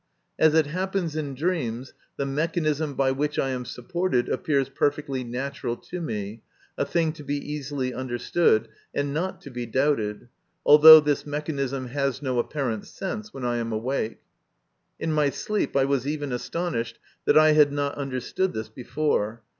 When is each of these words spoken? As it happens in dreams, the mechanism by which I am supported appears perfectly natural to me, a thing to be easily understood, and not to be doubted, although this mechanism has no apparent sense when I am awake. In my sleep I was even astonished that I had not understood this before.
As 0.39 0.55
it 0.55 0.65
happens 0.65 1.15
in 1.15 1.35
dreams, 1.35 1.93
the 2.17 2.25
mechanism 2.25 2.95
by 2.95 3.11
which 3.11 3.37
I 3.37 3.49
am 3.51 3.65
supported 3.65 4.29
appears 4.29 4.67
perfectly 4.67 5.23
natural 5.23 5.75
to 5.77 6.01
me, 6.01 6.41
a 6.75 6.85
thing 6.85 7.13
to 7.13 7.23
be 7.23 7.35
easily 7.35 7.93
understood, 7.93 8.67
and 8.95 9.13
not 9.13 9.41
to 9.41 9.51
be 9.51 9.67
doubted, 9.67 10.27
although 10.65 10.99
this 11.01 11.23
mechanism 11.27 11.89
has 11.89 12.19
no 12.19 12.39
apparent 12.39 12.87
sense 12.87 13.31
when 13.31 13.45
I 13.45 13.57
am 13.57 13.71
awake. 13.71 14.21
In 14.99 15.11
my 15.13 15.29
sleep 15.29 15.77
I 15.77 15.85
was 15.85 16.07
even 16.07 16.31
astonished 16.31 16.97
that 17.25 17.37
I 17.37 17.51
had 17.51 17.71
not 17.71 17.93
understood 17.93 18.53
this 18.53 18.69
before. 18.69 19.43